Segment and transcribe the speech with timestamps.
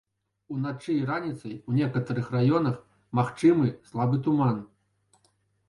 [0.53, 2.81] Уначы і раніцай у некаторых раёнах
[3.21, 4.61] магчымы слабы туман.